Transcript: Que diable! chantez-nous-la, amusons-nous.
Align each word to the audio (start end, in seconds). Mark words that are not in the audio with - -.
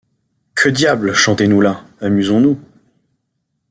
Que 0.55 0.67
diable! 0.67 1.13
chantez-nous-la, 1.13 1.83
amusons-nous. 1.99 2.59